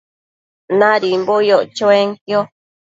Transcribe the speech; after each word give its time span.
Nadimbo 0.79 1.35
yoc 1.49 1.63
chuenquio 1.77 2.39